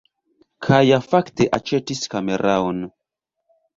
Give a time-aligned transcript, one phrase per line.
[0.67, 2.85] Kaja fakte aĉetis kameraon